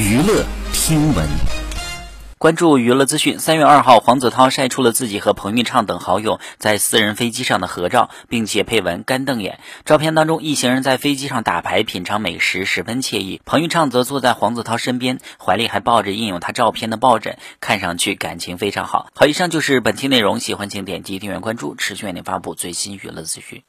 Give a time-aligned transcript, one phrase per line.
[0.00, 1.28] 娱乐听闻。
[2.38, 9.60] 关注娱乐资讯三月二号黄子韬晒出了自己和彭昱畅等好友在私人飞机上的合照并且配文干瞪眼。
[9.84, 13.42] 照片当中一行人在飞机上打牌品尝美食十分惬意。
[13.44, 19.10] 彭昱畅则坐在黄子韬身边怀里还抱着印有他照片的抱枕看上去感情非常好。
[19.14, 23.62] 好以上就是本期内容喜欢请点击订阅关注持续为您发布最新娱乐资讯。